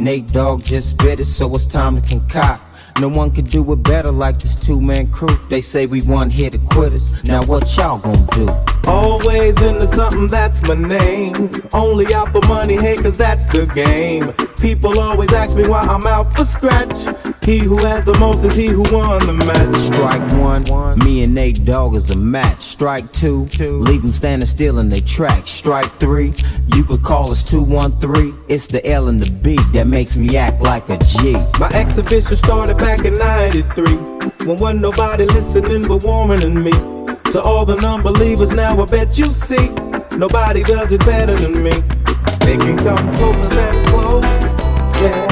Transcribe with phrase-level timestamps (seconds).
[0.00, 2.62] Nate Dogg just spit it, so it's time to concoct.
[3.00, 5.36] No one can do it better like this two man crew.
[5.48, 7.22] They say we one here to quitters.
[7.22, 8.69] Now what y'all gonna do?
[8.86, 11.34] Always into something, that's my name.
[11.72, 14.32] Only out for money, hey, cause that's the game.
[14.60, 16.96] People always ask me why I'm out for scratch.
[17.44, 19.76] He who has the most is he who won the match.
[19.76, 20.98] Strike one, one.
[20.98, 22.62] me and Nate Dogg is a match.
[22.62, 23.80] Strike two, two.
[23.80, 25.50] leave them standing still in their tracks.
[25.50, 26.32] Strike three,
[26.74, 28.38] you could call us 213.
[28.48, 31.32] It's the L and the B that makes me act like a G.
[31.58, 36.02] My exhibition started back in 93 when wasn't nobody listening but
[36.38, 36.99] than me.
[37.32, 39.68] To all the non-believers now I bet you see
[40.16, 41.70] nobody does it better than me.
[42.40, 44.24] They can come closer than close,
[45.00, 45.26] yeah.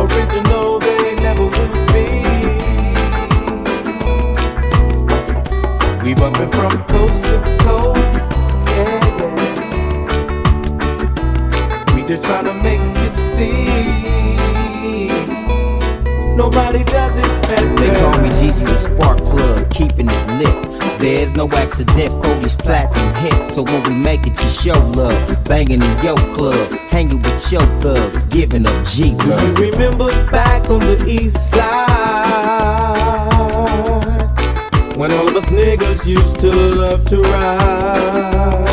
[0.00, 2.06] Original they never will be.
[6.02, 8.14] We bumpin' from coast to coast,
[8.70, 9.36] yeah, yeah.
[11.94, 14.39] We just tryna make you see.
[16.40, 17.74] Nobody does it better.
[17.76, 20.98] They call me Jeezy the Spark Plug, keeping it lit.
[20.98, 23.46] There's no accident, Cody's platinum hit.
[23.46, 25.44] So when we make it, you show love.
[25.44, 30.70] Banging in your club, hanging with your thugs, giving up G Do you remember back
[30.70, 31.76] on the east side?
[34.96, 38.70] When all of us niggas used to love to ride.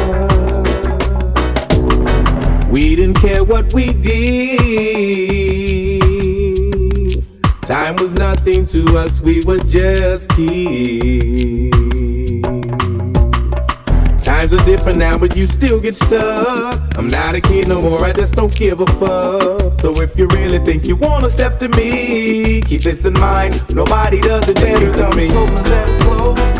[2.71, 5.46] We didn't care what we did.
[7.87, 11.71] Time was nothing to us, we were just kids.
[14.25, 16.97] Times are different now, but you still get stuck.
[16.97, 19.71] I'm not a kid no more, I just don't give a fuck.
[19.79, 23.53] So if you really think you wanna step to me, keep this in mind.
[23.73, 25.29] Nobody does it better than me.
[25.29, 26.56] Closer than close,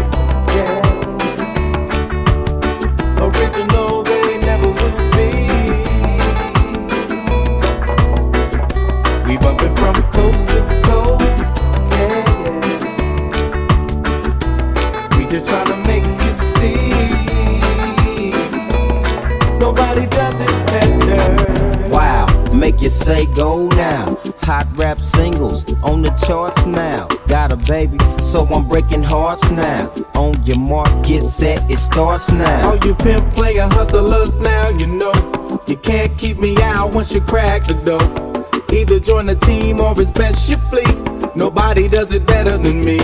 [23.38, 24.06] go now.
[24.42, 27.06] Hot rap singles on the charts now.
[27.28, 29.94] Got a baby, so I'm breaking hearts now.
[30.16, 32.70] On your mark, get set, it starts now.
[32.70, 35.14] All you pimp player hustlers now, you know
[35.68, 38.02] you can't keep me out once you crack the door.
[38.76, 40.92] Either join the team or it's best you flee.
[41.36, 42.98] Nobody does it better than me.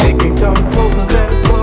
[0.00, 1.57] They can come closer than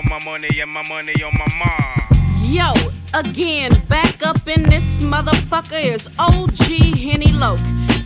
[0.00, 2.46] on my money and my money on my mind.
[2.46, 2.72] Yo,
[3.12, 7.60] again, back up in this motherfucker is OG Henny Loke.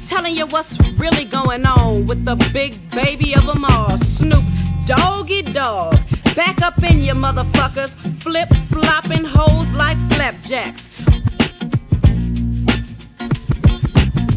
[0.08, 4.42] Telling you what's really going on with the big baby of them all, Snoop
[4.86, 5.96] Doggy Dogg.
[6.34, 10.90] Back up in you motherfuckers, flip flopping hoes like flapjacks.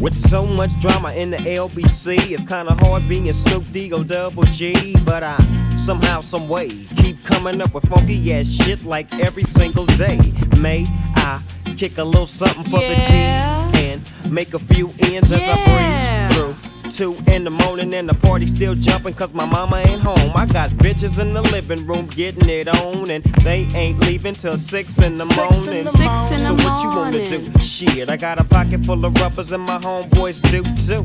[0.00, 4.94] With so much drama in the LBC, it's kinda hard being Snoop Dogg Double G.
[5.04, 5.36] But I
[5.76, 6.97] somehow, some way, keep
[7.28, 10.18] coming up with funky ass shit like every single day.
[10.60, 10.84] May
[11.16, 11.40] I
[11.76, 13.70] kick a little something for Yeah.
[13.70, 16.54] the G's and make a few ends as I breeze through
[16.90, 20.32] two in the morning and the party still jumping cause my mama ain't home.
[20.34, 24.56] I got bitches in the living room getting it on and they ain't leaving till
[24.56, 25.84] six in the morning.
[25.86, 27.62] Six in so the what you wanna do?
[27.62, 31.04] Shit, I got a pocket full of rubbers and my homeboys do too.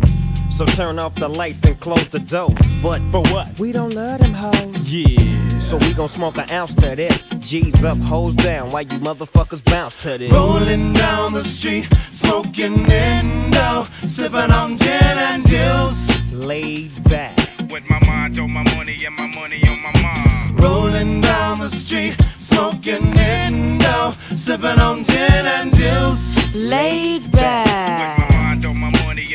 [0.55, 2.53] So turn off the lights and close the door.
[2.81, 3.59] But for what?
[3.59, 4.91] We don't love them hoes.
[4.91, 5.59] Yeah.
[5.59, 7.23] So we gon' smoke an ounce to this.
[7.39, 10.31] G's up, hoes down, Why you motherfuckers bounce to this.
[10.31, 16.33] Rolling down the street, smoking Indo, sipping on gin and juice.
[16.33, 17.35] Laid back.
[17.71, 20.63] With my mind on my money and my money on my mind.
[20.63, 26.55] Rolling down the street, smoking Indo, sipping on gin and juice.
[26.55, 28.22] Laid With back.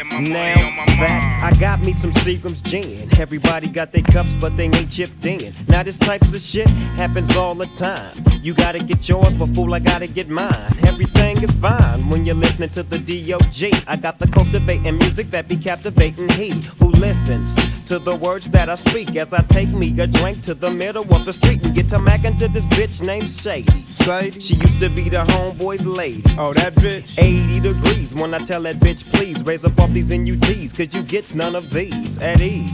[0.04, 1.40] Now on that.
[1.42, 3.08] I got me some Seagram's gin.
[3.18, 5.52] Everybody got their cups, but they ain't chipped in.
[5.66, 8.12] Now this types of shit happens all the time.
[8.40, 10.54] You gotta get yours, but fool, I gotta get mine.
[10.86, 13.72] Everything is fine when you're listening to the D.O.G.
[13.88, 17.56] I got the cultivating music that be captivating he who listens
[17.86, 21.02] to the words that I speak as I take me a drink to the middle
[21.02, 23.82] of the street and get to mackin' to this bitch named Shady.
[23.82, 24.40] Sadie?
[24.40, 26.22] She used to be the homeboy's lady.
[26.38, 27.18] Oh, that bitch?
[27.18, 31.02] 80 degrees when I tell that bitch, please raise up off these NUTs, cause you
[31.02, 32.72] gets none of these at ease.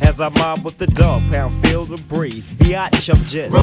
[0.00, 2.50] As I mob with the dog pound, feel the breeze.
[2.54, 3.56] Biatch, I'm just.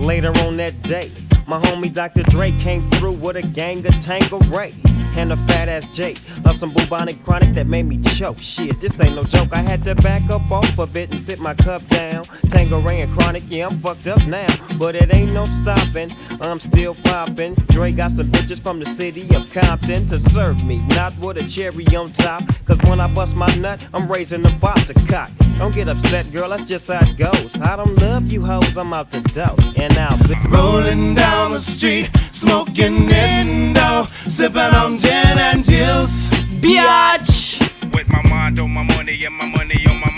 [0.00, 1.10] Later on that day,
[1.46, 2.22] my homie Dr.
[2.24, 4.72] Dre came through with a gang of Tanqueray
[5.18, 6.12] and a fat ass J
[6.44, 8.38] of some bubonic chronic that made me choke.
[8.38, 9.52] Shit, this ain't no joke.
[9.52, 12.24] I had to back up off a bit and sit my cup down.
[12.48, 14.46] Tanqueray and chronic, yeah, I'm fucked up now,
[14.78, 16.10] but it ain't no stopping.
[16.42, 17.54] I'm still popping.
[17.70, 21.48] Dre got some bitches from the city of Compton to serve me, not with a
[21.48, 22.42] cherry on top.
[22.64, 25.30] Cause when I bust my nut, I'm raising the bar to cock.
[25.58, 27.56] Don't get upset, girl, that's just how it goes.
[27.60, 29.56] I don't love you hoes, I'm out the dough.
[29.78, 30.14] And now,
[30.50, 36.28] Rolling down the street, smoking Indo, sipping on gin and juice.
[36.60, 37.60] Biatch.
[37.94, 40.15] With my mind on my money and my money on my mind.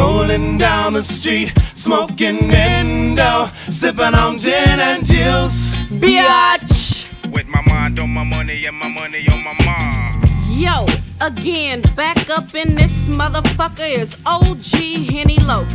[0.00, 5.90] Rolling down the street, smoking Indo, sipping on gin and juice.
[5.92, 7.12] Biatch.
[7.34, 10.26] With my mind on my money and my money on my mind.
[10.58, 10.86] Yo,
[11.20, 15.68] again, back up in this motherfucker is OG Henny Loke.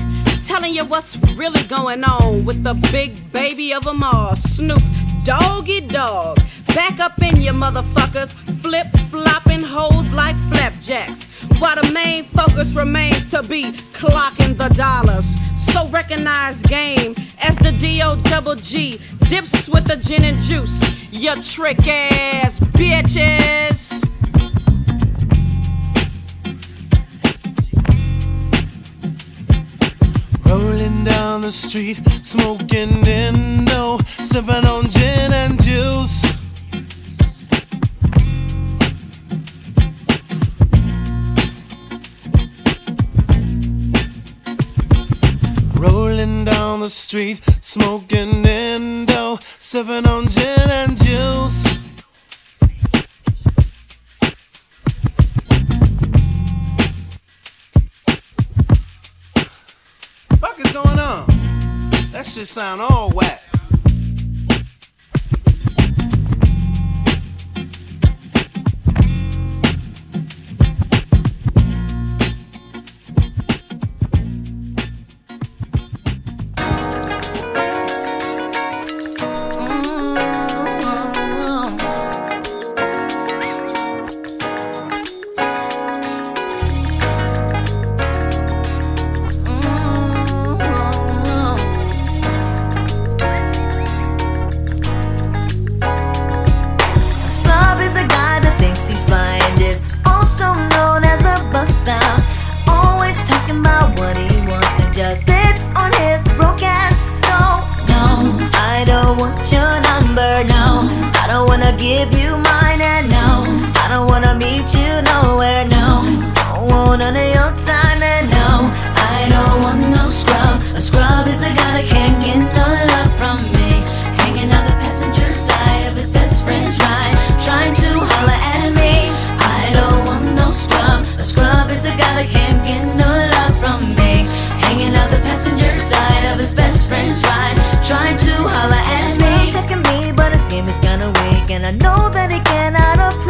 [0.48, 4.81] Telling you what's really going on with the big baby of them all, Snoop
[5.24, 6.39] Doggy Dogg.
[6.74, 8.33] Back up in your motherfuckers,
[8.63, 11.44] flip flopping hoes like flapjacks.
[11.59, 15.25] While the main focus remains to be clocking the dollars.
[15.57, 18.17] So recognize game as the D.O.
[18.23, 21.11] double G dips with the gin and juice.
[21.11, 23.91] You trick ass bitches.
[30.45, 36.34] Rolling down the street, smoking Indo, sipping on gin and juice.
[47.05, 52.01] Street, smoking Indo, sipping on gin and juice.
[60.39, 61.27] fuck is going on?
[62.11, 63.44] That shit sound all whack.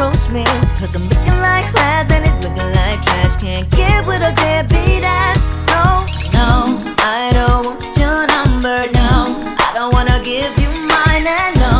[0.05, 0.43] approach me.
[0.77, 3.35] Cause I'm looking like class and it's looking like trash.
[3.37, 5.41] Can't get with a deadbeat ass.
[5.65, 5.79] So,
[6.33, 8.85] no, I don't want your number.
[8.93, 11.25] No, I don't wanna give you mine.
[11.25, 11.75] And no,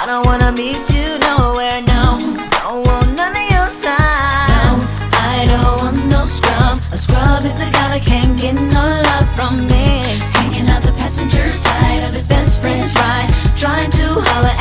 [0.00, 1.82] I don't wanna meet you nowhere.
[1.82, 2.18] No,
[2.64, 4.48] don't want none of your time.
[4.52, 4.80] No,
[5.12, 6.78] I don't want no scrub.
[6.92, 10.00] A scrub is a guy that can't get no love from me.
[10.32, 13.30] Hanging out the passenger side of his best friend's ride.
[13.56, 14.55] Trying to holler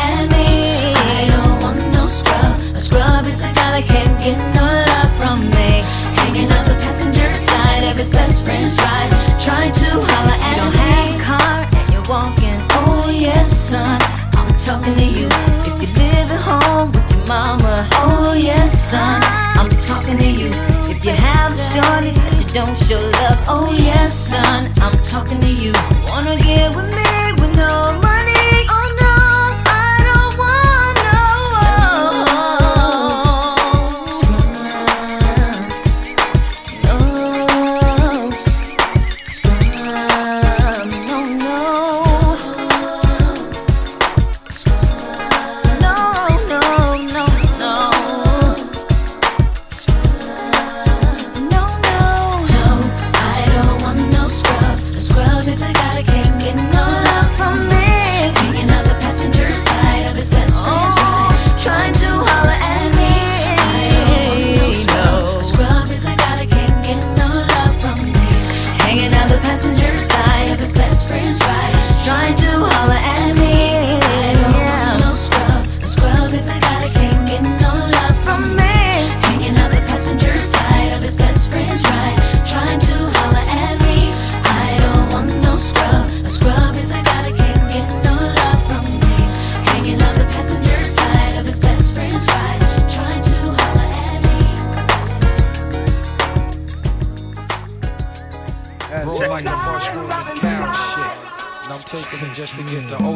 [22.56, 23.44] don't show love.
[23.50, 23.85] Oh yes,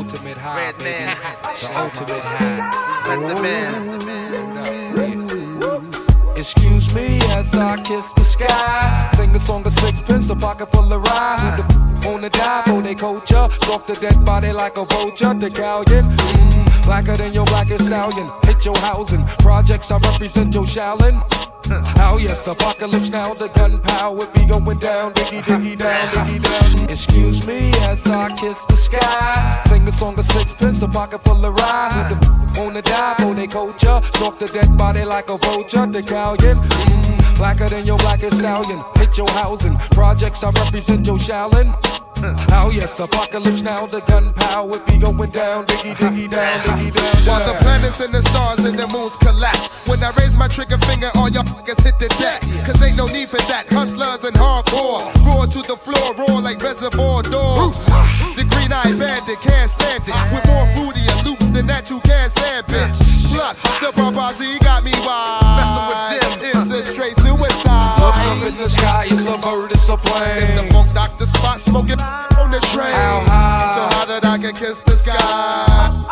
[0.09, 1.05] ultimate high, Red baby.
[1.05, 1.17] man.
[1.61, 3.15] The ultimate high.
[3.15, 3.99] Let the man.
[6.35, 9.11] Excuse me as I kiss the sky.
[9.15, 11.55] Sing a song of sixpence, a pocket full of rye.
[11.57, 13.47] The f- on the dive for they culture?
[13.61, 15.33] Stalk the dead body like a vulture.
[15.33, 18.31] The galleon, mm, blacker than your blackest stallion.
[18.45, 19.25] Hit your housing.
[19.39, 21.21] Projects I represent your Shaolin.
[22.01, 26.89] Oh yes, apocalypse now, the gunpowder be going down, diggy diggy down, diggy down.
[26.89, 29.61] Excuse me as I kiss the sky.
[29.67, 32.07] Sing a song of sixpence, a pocket full of rye.
[32.09, 34.01] The the dive for they culture?
[34.13, 35.85] Stalk the dead body like a vulture.
[35.85, 38.83] The galleon, mm, blacker than your blackest stallion.
[38.95, 39.77] Hit your housing.
[39.91, 41.69] Projects I represent your Shaolin.
[42.51, 47.15] Oh yes, apocalypse now, the gunpowder be going down, diggy diggy down, diggy down.
[47.25, 49.87] While the planets and the stars and the moons collapse.
[49.87, 52.41] When I raise my trigger finger, all y'all fuckers hit the deck.
[52.67, 53.71] Cause ain't no need for that.
[53.71, 54.99] Hustlers and hardcore.
[55.31, 57.79] Roar to the floor, roar like reservoir dogs.
[58.35, 60.15] The green eyed bandit can't stand it.
[60.33, 62.99] With more fruity and loops than that, you can't stand, bitch.
[63.31, 65.55] Plus, the Barbazi got me wild.
[65.55, 66.71] Messing with this.
[66.71, 67.68] It's a straight suicide.
[68.29, 68.35] Uh.
[68.35, 70.37] Look up in the sky, it's a bird, it's a plane.
[70.37, 71.99] It's the funk doctor spot smoking
[72.37, 72.93] on the train.
[72.93, 73.75] How high?
[73.75, 75.15] So high that I can kiss the sky.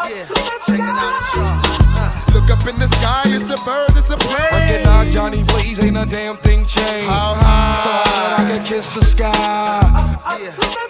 [0.09, 1.77] Yeah, check out, y'all.
[2.33, 4.49] Look up in the sky, it's a bird, it's a plane.
[4.51, 7.11] Recognize Johnny Blaze, ain't a damn thing changed.
[7.11, 7.73] How high?
[7.73, 8.37] So high high?
[8.37, 9.31] that I can kiss the sky.
[9.31, 10.86] Now,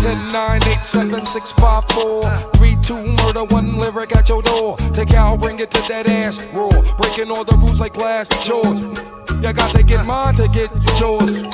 [0.00, 2.22] 10, 9, 8, 7, 6, 5, 4,
[2.56, 4.78] 3, 2, murder, one lyric at your door.
[4.94, 6.72] Take out, bring it to that ass, roar.
[6.96, 8.80] Breaking all the rules like glass jaws.
[9.42, 11.44] You got to get mine to get yours.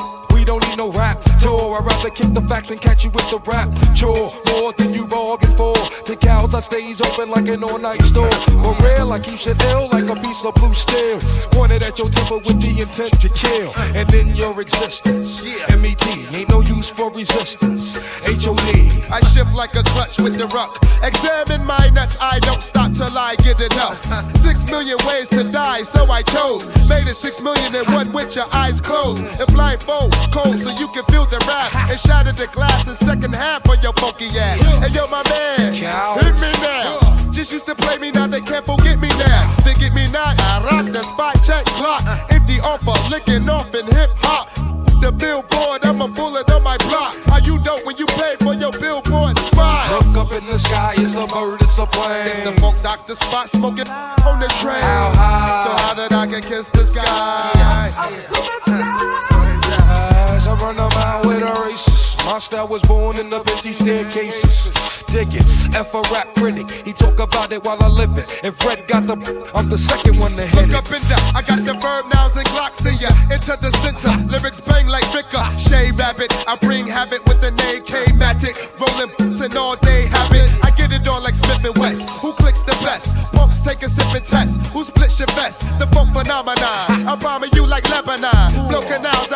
[0.47, 1.75] We don't need no rap tour.
[1.75, 4.31] I'd rather kick the facts and catch you with the rap chore.
[4.47, 5.75] More than you bargained for.
[6.07, 8.31] The cows I stays open like an all-night store.
[8.63, 11.19] For real, I keep shit ill like a piece of blue steel.
[11.51, 13.75] Pointed at your temple with the intent to kill.
[13.99, 17.99] And in your existence, MET ain't no use for resistance.
[18.23, 19.11] HOD.
[19.11, 20.79] I shift like a clutch with the ruck.
[21.03, 23.99] Examine my nuts, I don't stop till I get enough.
[24.47, 26.69] Six million ways to die, so I chose.
[26.89, 29.25] Made it six million in one with your eyes closed.
[29.25, 31.73] And blindfold, cold, so you can feel the rap.
[31.89, 34.61] And shatter the glass in second half for your funky ass.
[34.85, 37.17] And yo, my man, hit me now.
[37.33, 39.41] Just used to play me, now they can't forget me now.
[39.65, 42.03] Forget me not, I rock the spot, check clock.
[42.05, 42.35] Uh.
[42.37, 44.53] Empty offer, licking off in hip hop.
[45.01, 47.15] The billboard, I'm a bullet on my block.
[47.27, 49.93] How you dope when you pay for your billboard spot?
[49.93, 52.45] Look up in the sky, it's a bird, it's a plane.
[52.45, 54.83] The funk doctor spot smoking on the train.
[54.83, 55.65] How high?
[55.65, 57.86] So high that I can kiss the sky.
[62.67, 64.75] Was born in the busy staircases.
[65.07, 66.67] Dig it, F a rap critic.
[66.85, 68.41] He talk about it while I live it.
[68.43, 69.15] If Red got the,
[69.55, 72.37] I'm the second one to hit Look up in there, I got the verb nouns
[72.37, 73.11] and glocks in ya.
[73.31, 75.47] Into the center, lyrics bang like Vicar.
[75.59, 78.59] Shay Rabbit, I bring habit with an AK Matic.
[78.81, 80.51] Rolling boots and all day habit.
[80.63, 82.11] I get it on like Smith and West.
[82.21, 83.15] Who clicks the best?
[83.33, 84.73] Punks take a sip and test.
[84.73, 85.79] Who splits your vest?
[85.79, 86.91] The funk phenomenon.
[87.07, 88.51] I'm bombing you like Lebanon.
[88.69, 89.31] Blow canals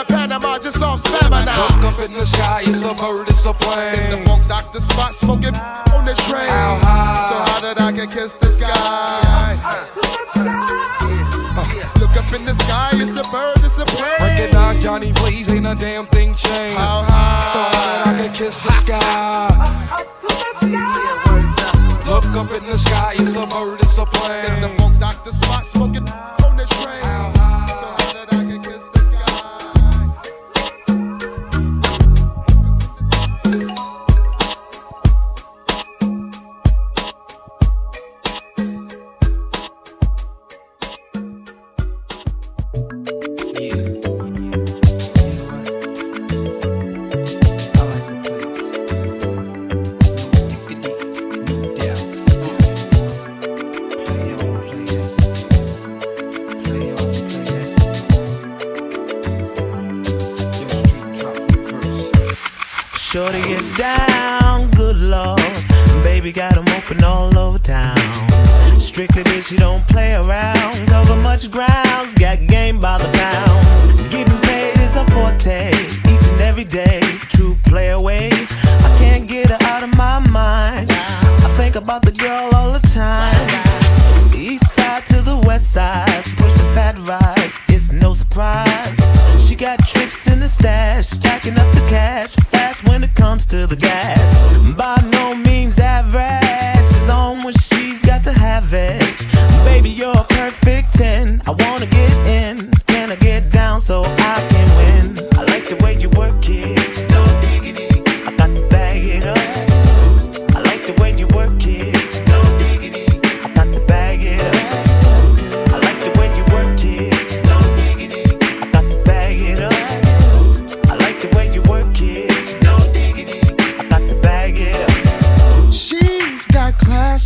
[2.00, 4.11] up in the sky, it's a bird, it's a plane.
[4.11, 5.54] The funk doctor spot smoking
[5.95, 6.49] on the train.
[6.49, 7.28] How high?
[7.30, 9.57] So high that I can kiss the sky.
[12.00, 14.16] Look up in the sky, it's a bird, it's a plane.
[14.21, 16.78] Recognize Johnny Blaze, ain't a damn thing changed.
[16.78, 17.40] How high?
[17.52, 18.02] So high?
[18.02, 19.50] that I can kiss the sky.
[22.07, 24.80] Look up in the sky, it's a bird, it's a The plane.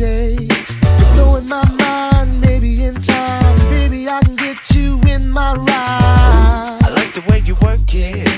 [0.00, 0.32] day.
[0.32, 6.78] You're blowing my mind, maybe in time, baby I can get you in my ride.
[6.86, 8.29] I like the way you work it,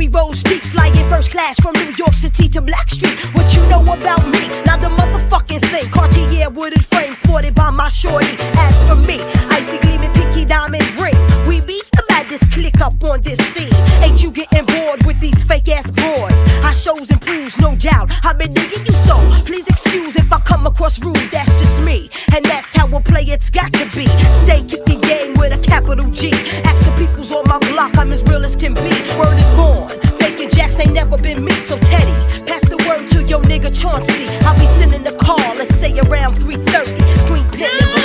[0.00, 3.34] we rose deep Flying first class from New York City to Blackstreet.
[3.34, 4.48] What you know about me?
[4.64, 8.34] Not the motherfucking thing Cartier wooded frame sported by my shorty
[8.64, 9.18] As for me,
[9.50, 14.22] icy gleaming pinky diamond ring We reach the maddest click up on this scene Ain't
[14.22, 16.40] you getting bored with these fake ass broads?
[16.64, 20.66] Our shows improves, no doubt I've been digging you so Please excuse if I come
[20.66, 21.69] across rude, that's just
[22.40, 24.06] And that's how a play it's got to be.
[24.32, 26.30] Stay kicking game with a capital G.
[26.64, 28.80] Ask the peoples on my block, I'm as real as can be.
[29.18, 31.52] Word is born, faking jacks ain't never been me.
[31.52, 32.14] So Teddy,
[32.46, 34.24] pass the word to your nigga Chauncey.
[34.46, 37.99] I'll be sending the call, let's say around 3.30 Queen Pen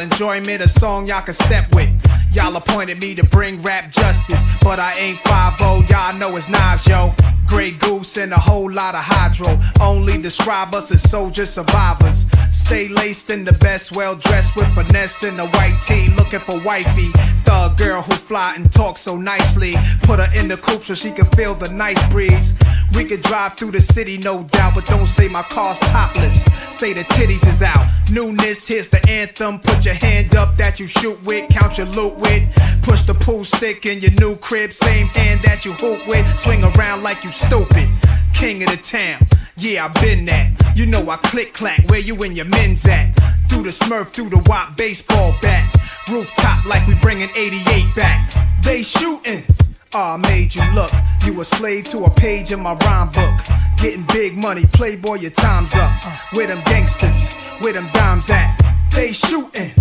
[0.00, 1.90] enjoyment, a song y'all can step with.
[2.32, 6.86] Y'all appointed me to bring rap justice, but I ain't 5 y'all know it's Nas,
[6.86, 7.14] yo.
[7.46, 9.58] Grey Goose and a whole lot of hydro.
[9.80, 12.26] Only describe us as soldier survivors.
[12.52, 16.60] Stay laced in the best, well dressed with finesse in a white tee, looking for
[16.60, 17.10] wifey.
[17.44, 19.74] Thug girl who fly and talk so nicely.
[20.02, 22.56] Put her in the coupe so she can feel the nice breeze.
[22.94, 26.42] We could drive through the city, no doubt, but don't say my car's topless.
[26.68, 27.86] Say the titties is out.
[28.10, 29.60] Newness, here's the anthem.
[29.60, 32.42] Put your hand up that you shoot with, count your loot with.
[32.82, 36.26] Push the pool stick in your new crib, same hand that you hoop with.
[36.38, 37.88] Swing around like you stupid.
[38.34, 39.26] King of the town,
[39.56, 40.76] yeah, I been that.
[40.76, 43.14] You know I click clack, where you and your men's at?
[43.48, 45.76] Through the smurf, through the wop baseball bat.
[46.10, 48.32] Rooftop like we bringing 88 back.
[48.62, 49.44] They shooting.
[49.92, 50.92] Ah, made you look.
[51.24, 53.40] You a slave to a page in my rhyme book.
[53.76, 55.90] Getting big money, playboy, your time's up.
[56.32, 58.56] Where them gangsters, where them dimes at?
[58.92, 59.72] They shooting.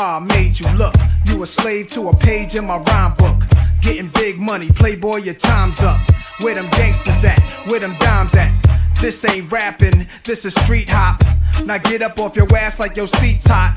[0.00, 0.94] Ah, made you look.
[1.24, 3.42] You a slave to a page in my rhyme book.
[3.82, 5.98] Getting big money, playboy, your time's up.
[6.40, 7.40] Where them gangsters at?
[7.66, 8.52] Where them dimes at?
[9.00, 11.20] This ain't rapping, this is street hop.
[11.64, 13.74] Now get up off your ass like your seat's hot.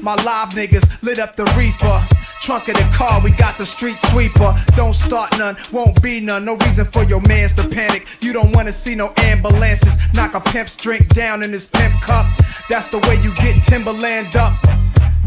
[0.00, 2.06] My live niggas lit up the reefer.
[2.40, 4.54] Trunk of the car, we got the street sweeper.
[4.76, 6.44] Don't start none, won't be none.
[6.44, 8.06] No reason for your mans to panic.
[8.22, 9.96] You don't wanna see no ambulances.
[10.14, 12.26] Knock a pimp's drink down in his pimp cup.
[12.68, 14.54] That's the way you get Timberland up.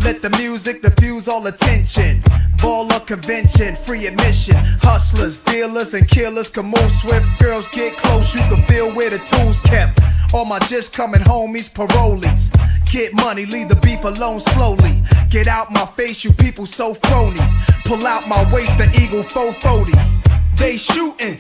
[0.04, 2.22] Let the music diffuse all attention.
[2.58, 4.56] Baller convention, free admission.
[4.82, 7.28] Hustlers, dealers, and killers can move swift.
[7.40, 10.00] Girls get close, you can feel where the tools kept.
[10.34, 12.52] All my just coming homies, parolees.
[12.92, 15.02] Get money, leave the beef alone slowly.
[15.30, 17.42] Get out my face, you people so phony.
[17.86, 19.92] Pull out my waist, the eagle 440.
[20.56, 21.38] They shooting.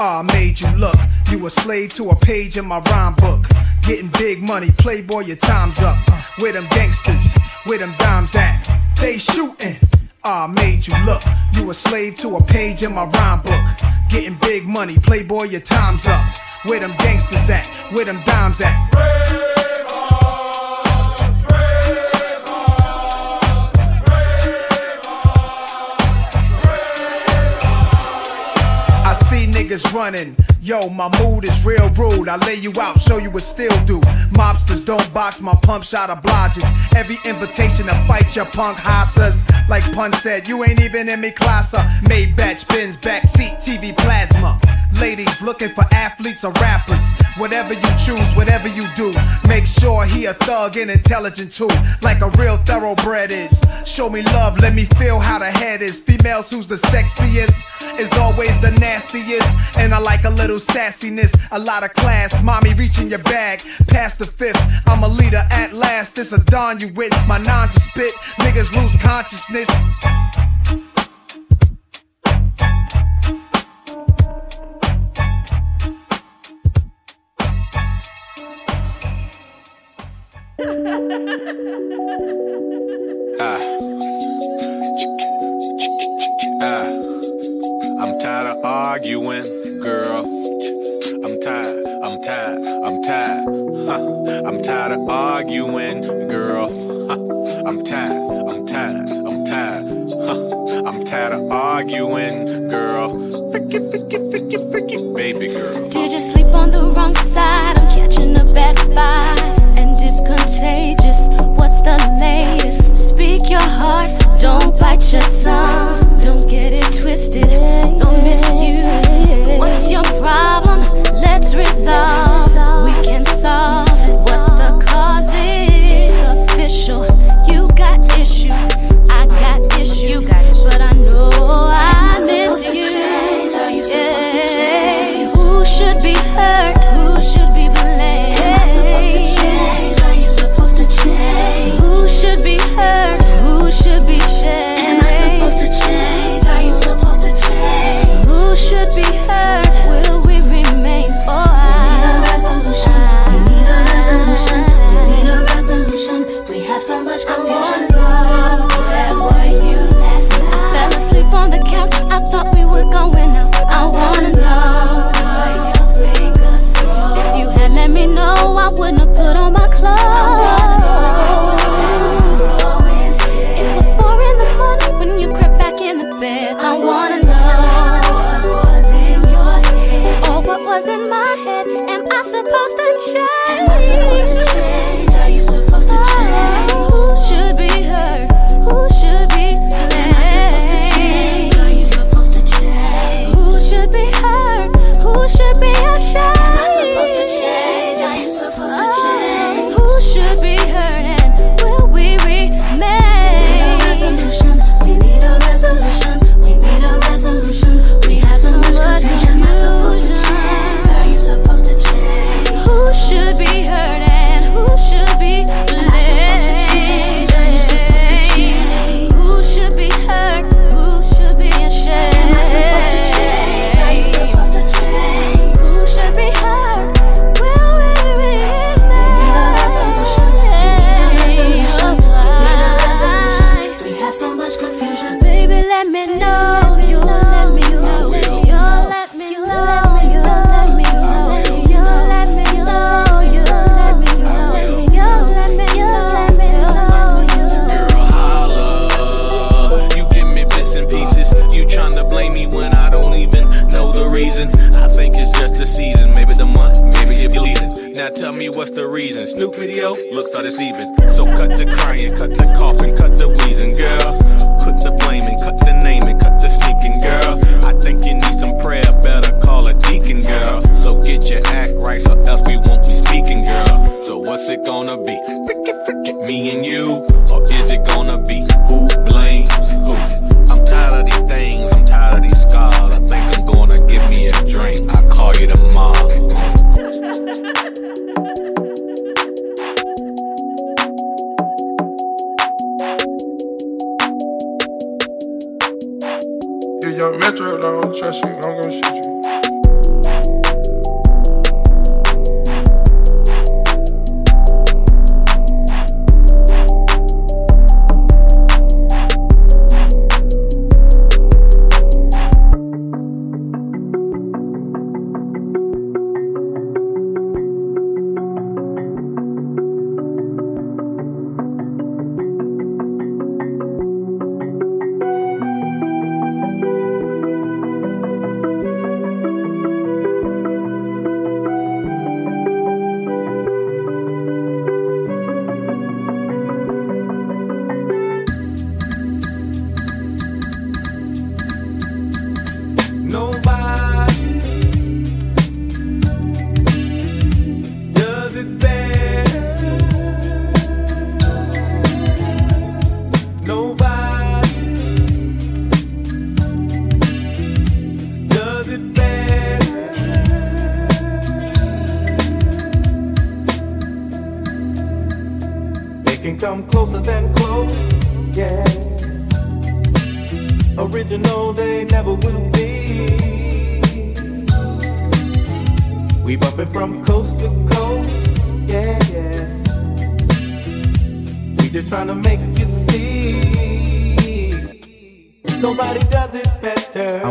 [0.00, 0.96] Ah, made you look.
[1.30, 3.46] You a slave to a page in my rhyme book.
[3.82, 5.96] Getting big money, playboy, your time's up.
[6.38, 7.34] With them gangsters,
[7.68, 8.66] where them dimes at?
[8.98, 9.76] They shooting.
[10.24, 11.22] I made you look.
[11.52, 13.60] You a slave to a page in my rhyme book.
[14.08, 16.24] Getting big money, playboy, your time's up.
[16.64, 17.66] Where them gangsters at?
[17.92, 18.88] Where them dimes at?
[29.04, 30.34] I see niggas running.
[30.68, 32.28] Yo, my mood is real rude.
[32.28, 34.00] I lay you out, show you what still do.
[34.36, 36.62] Mobsters don't box my pump shot obliges.
[36.94, 39.48] Every invitation to fight your punk hassas.
[39.66, 41.78] Like Pun said, you ain't even in me classer.
[42.04, 44.60] Maybach, Benz, backseat, TV plasma.
[45.00, 47.17] Ladies looking for athletes or rappers.
[47.38, 49.12] Whatever you choose, whatever you do,
[49.46, 51.68] make sure he a thug and intelligent too,
[52.02, 53.62] like a real thoroughbred is.
[53.84, 56.00] Show me love, let me feel how the head is.
[56.00, 57.62] Females who's the sexiest
[58.00, 62.42] is always the nastiest, and I like a little sassiness, a lot of class.
[62.42, 64.60] Mommy reaching your bag, past the fifth.
[64.86, 66.18] I'm a leader at last.
[66.18, 68.12] It's a don you with my to spit.
[68.40, 69.68] Niggas lose consciousness.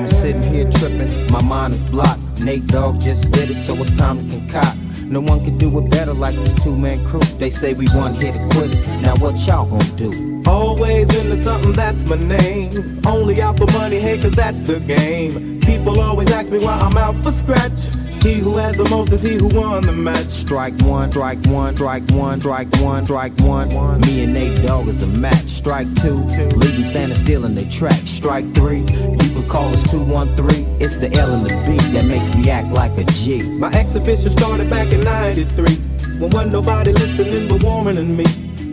[0.09, 2.21] Sitting here tripping, my mind is blocked.
[2.41, 4.77] Nate Dogg just did it, so it's time to concoct.
[5.03, 7.21] No one can do it better like this two man crew.
[7.39, 8.87] They say we one hit quitters.
[9.01, 10.43] Now what y'all gonna do?
[10.45, 13.01] Always into something, that's my name.
[13.05, 15.59] Only out for money, hey, cause that's the game.
[15.61, 18.06] People always ask me why I'm out for scratch.
[18.27, 20.27] He who has the most is he who won the match.
[20.27, 24.01] Strike one, strike one, strike one, strike one, strike one.
[24.01, 25.47] Me and Nate Dogg is a match.
[25.47, 26.15] Strike two,
[26.59, 28.01] leave them standing still in their track.
[28.03, 30.67] Strike three, you could call us 213.
[30.81, 33.41] It's the L and the B that makes me act like a G.
[33.43, 35.75] My exhibition started back in 93
[36.19, 38.25] when wasn't nobody listening but than me.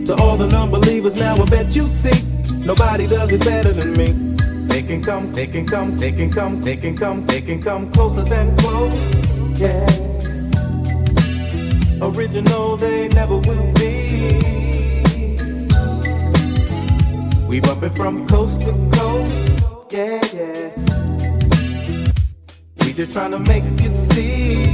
[0.07, 2.21] To all the non-believers now I bet you see
[2.57, 4.07] nobody does it better than me.
[4.67, 7.89] They can come, they can come, they can come, they can come, they can come
[7.93, 9.24] closer than close.
[9.57, 9.85] Yeah.
[12.01, 13.95] Original they never will be.
[17.47, 17.61] We
[17.95, 19.31] from coast to coast.
[19.91, 20.71] Yeah, yeah.
[22.81, 24.65] We just tryna make you see.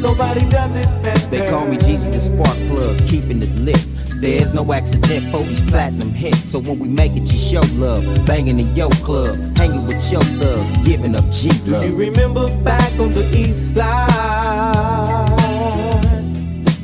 [0.00, 1.26] Nobody does it better.
[1.26, 3.91] They call me Jeezy the Spark Plug, keeping it lit.
[4.22, 6.48] There's no accident for these platinum hits.
[6.48, 8.04] So when we make it, you show love.
[8.24, 12.92] Banging in your club, hanging with your thugs, giving up G Do you remember back
[13.00, 14.08] on the east side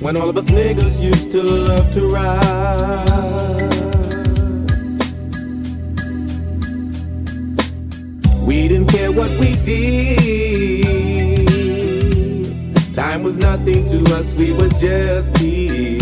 [0.00, 3.04] when all of us niggas used to love to ride?
[8.44, 10.88] We didn't care what we did.
[12.96, 15.97] Time was nothing to us, we were just kids.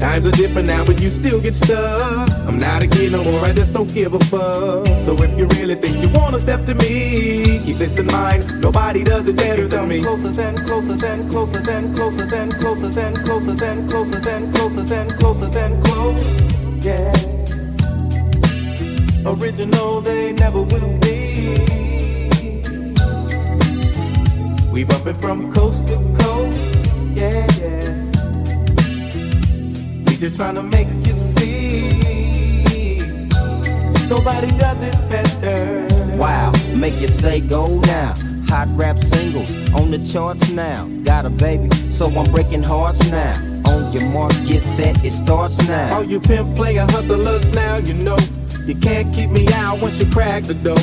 [0.00, 2.30] Times are different now, but you still get stuck.
[2.46, 4.86] I'm not a kid no more, I just don't give a fuck.
[5.04, 8.60] So if you really think you wanna step to me, keep this in mind.
[8.60, 10.02] Nobody does it better than me.
[10.02, 14.82] Closer than, closer than, closer than, closer than, closer than, closer than, closer than, closer
[14.82, 16.22] than, closer than, close.
[16.84, 17.12] Yeah.
[19.26, 21.58] Original, they never will be.
[24.72, 26.58] We bumpin' from coast to coast.
[27.14, 28.07] Yeah, yeah.
[30.18, 32.98] Just tryna make you see.
[34.08, 35.86] Nobody does it better.
[36.16, 38.14] Wow, make you say go now.
[38.48, 40.88] Hot rap singles on the charts now.
[41.04, 43.32] Got a baby, so I'm breaking hearts now.
[43.66, 45.94] On your mark, get set, it starts now.
[45.94, 48.18] All you pimp player hustlers now, you know.
[48.66, 50.78] You can't keep me out once you crack the door.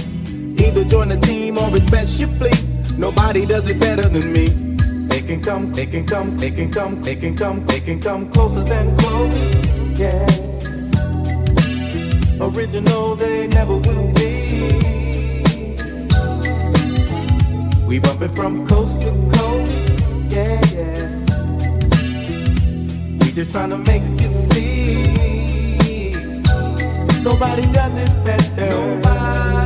[0.65, 2.53] Either join the team or it's best you flee.
[2.97, 4.64] Nobody does it better than me.
[5.15, 8.29] They can come, they can come, they can come, they can come, they can come
[8.31, 9.33] closer than close.
[9.97, 10.27] Yeah.
[12.41, 15.41] Original, they never will be.
[17.87, 19.71] We bumping from coast to coast,
[20.33, 21.07] yeah, yeah.
[23.21, 26.11] We just trying to make you see.
[27.23, 28.69] Nobody does it better.
[28.69, 29.64] Nobody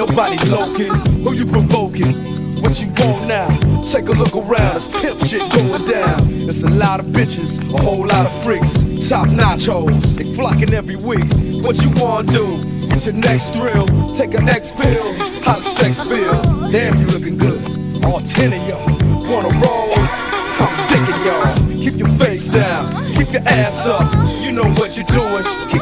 [0.00, 0.94] nobody loking.
[1.24, 2.14] Who you provoking?
[2.62, 3.48] What you want now?
[3.84, 6.20] Take a look around, it's pimp shit going down.
[6.48, 8.72] It's a lot of bitches, a whole lot of freaks.
[9.10, 11.26] Top notch hoes, they flocking every week.
[11.64, 12.46] What you wanna do?
[12.88, 13.86] Get your next thrill,
[14.16, 15.14] take an X pill.
[15.44, 16.40] How does sex feel?
[16.72, 17.60] Damn, you looking good.
[18.04, 18.88] All ten of y'all
[19.28, 19.92] wanna roll?
[20.64, 21.56] I'm digging y'all.
[21.84, 24.10] Keep your face down, keep your ass up.
[24.42, 25.29] You know what you're doing.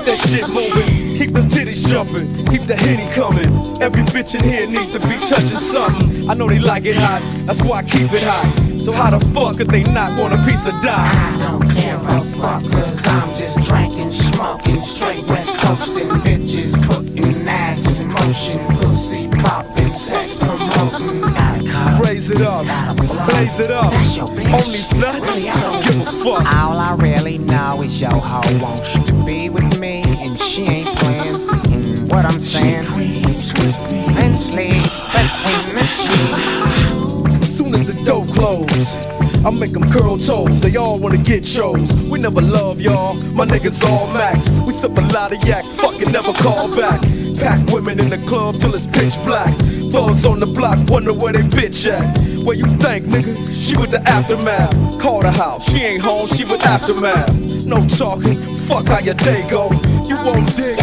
[0.08, 3.44] That shit moving, keep the titties jumping, keep the henny coming.
[3.82, 6.30] Every bitch in here needs to be touching something.
[6.30, 8.48] I know they like it hot, that's why I keep it hot.
[8.80, 11.12] So how the fuck could they not want a piece of die?
[11.12, 17.46] I don't care a fuck, cause I'm just drinking, smoking, straight west coasting, bitches cooking,
[17.46, 21.20] ass in motion, pussy popping, sex promoting.
[21.20, 22.64] Got a car, Raise it up,
[23.28, 23.92] blaze it up.
[23.92, 26.54] On these nuts, I don't give a fuck.
[26.56, 29.07] All I really know is yo ho wants to
[39.48, 40.61] I make them curl toes.
[40.61, 41.90] They all wanna get chose.
[42.11, 43.14] We never love y'all.
[43.32, 44.46] My niggas all max.
[44.66, 47.00] We sip a lot of yak, fucking never call back.
[47.34, 49.56] Pack women in the club till it's pitch black.
[49.90, 52.18] Thugs on the block wonder where they bitch at.
[52.44, 53.34] Where you think, nigga?
[53.50, 55.00] She with the aftermath.
[55.00, 57.64] Call the house, she ain't home, she with aftermath.
[57.64, 58.37] No talking,
[58.68, 59.70] fuck how your day go.
[60.04, 60.78] You won't dig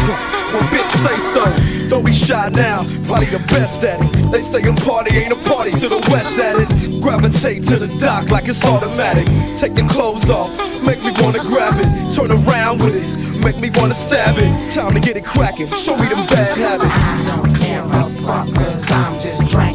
[0.55, 1.89] when bitch say so.
[1.89, 4.31] Don't be shy now, probably the best at it.
[4.31, 7.01] They say a party ain't a party to the west at it.
[7.01, 9.27] Gravitate to the dock like it's automatic.
[9.57, 10.49] Take your clothes off,
[10.83, 12.15] make me wanna grab it.
[12.15, 14.73] Turn around with it, make me wanna stab it.
[14.73, 16.91] Time to get it cracking, show me them bad habits.
[16.91, 18.47] I don't care a fuck,
[18.91, 19.74] I'm just drinking,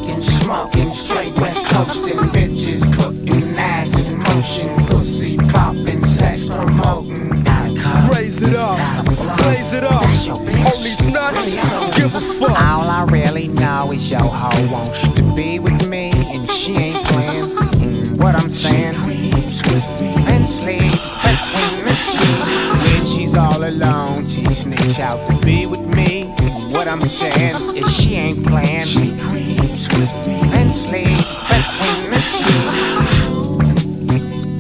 [14.67, 17.45] wants to be with me, and she ain't playing.
[17.83, 22.83] And what I'm saying, and sleeps between the sheets.
[22.83, 26.25] When she's all alone, she sneaks out to be with me.
[26.71, 28.87] What I'm saying is she ain't playing.
[28.87, 32.81] She creeps with me and sleeps between the sheets.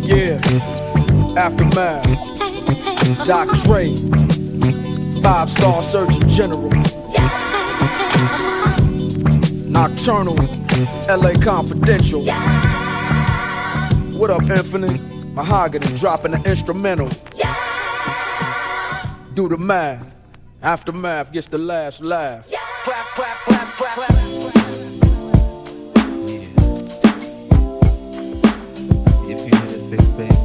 [0.06, 0.40] Yeah,
[1.38, 2.06] aftermath.
[3.26, 3.94] Doc Dre,
[5.22, 6.99] five star surgeon general.
[9.90, 10.36] Nocturnal,
[11.08, 12.24] LA Confidential.
[14.16, 15.00] What up, Infinite?
[15.34, 17.08] Mahogany dropping the instrumental.
[19.34, 20.06] Do the math.
[20.62, 22.48] Aftermath gets the last laugh.
[22.84, 24.10] Clap, clap, clap, clap.
[29.28, 30.39] If you need a fix, baby.